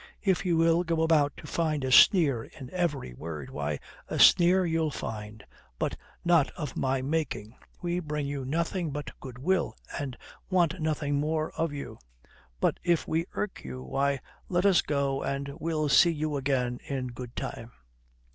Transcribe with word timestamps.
If 0.23 0.47
you 0.47 0.57
will 0.57 0.83
go 0.83 1.03
about 1.03 1.37
to 1.37 1.45
find 1.45 1.83
a 1.83 1.91
sneer 1.91 2.45
in 2.45 2.71
every 2.71 3.13
word, 3.13 3.51
why, 3.51 3.79
a 4.07 4.17
sneer 4.17 4.65
you'll 4.65 4.89
find, 4.89 5.45
but 5.77 5.95
not 6.25 6.49
of 6.57 6.75
my 6.75 7.03
making. 7.03 7.55
We 7.83 7.99
bring 7.99 8.25
you 8.25 8.43
nothing 8.43 8.89
but 8.89 9.11
goodwill, 9.19 9.75
and 9.99 10.17
want 10.49 10.81
nothing 10.81 11.19
more 11.19 11.51
of 11.51 11.71
you. 11.71 11.99
But 12.59 12.79
if 12.83 13.07
we 13.07 13.27
irk 13.35 13.63
you, 13.63 13.83
why, 13.83 14.21
let 14.49 14.65
us 14.65 14.81
go 14.81 15.21
and 15.21 15.51
we'll 15.59 15.87
see 15.87 16.09
you 16.09 16.35
again 16.35 16.79
in 16.87 17.09
good 17.09 17.35
time." 17.35 17.71